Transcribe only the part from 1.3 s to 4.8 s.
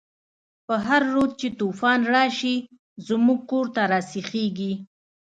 چی توفان راشی، زمونږ کور ته راسیخیږی